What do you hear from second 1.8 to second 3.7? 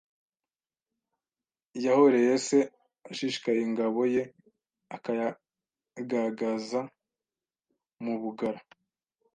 yahoreye se ashishikaye